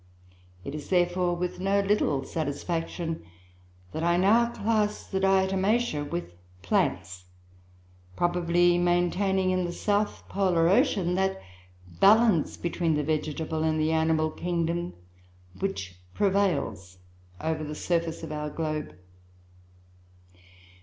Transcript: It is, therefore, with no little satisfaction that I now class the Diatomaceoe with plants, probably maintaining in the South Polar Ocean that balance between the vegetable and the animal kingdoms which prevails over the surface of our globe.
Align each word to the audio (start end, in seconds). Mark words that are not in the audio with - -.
It 0.65 0.73
is, 0.73 0.89
therefore, 0.89 1.35
with 1.35 1.59
no 1.59 1.79
little 1.81 2.23
satisfaction 2.23 3.23
that 3.91 4.01
I 4.03 4.17
now 4.17 4.49
class 4.49 5.05
the 5.05 5.19
Diatomaceoe 5.19 6.09
with 6.09 6.33
plants, 6.63 7.25
probably 8.15 8.79
maintaining 8.79 9.51
in 9.51 9.63
the 9.63 9.71
South 9.71 10.23
Polar 10.27 10.67
Ocean 10.69 11.13
that 11.13 11.39
balance 11.99 12.57
between 12.57 12.95
the 12.95 13.03
vegetable 13.03 13.61
and 13.63 13.79
the 13.79 13.91
animal 13.91 14.31
kingdoms 14.31 14.95
which 15.59 15.99
prevails 16.15 16.97
over 17.39 17.63
the 17.63 17.75
surface 17.75 18.23
of 18.23 18.31
our 18.31 18.49
globe. 18.49 18.95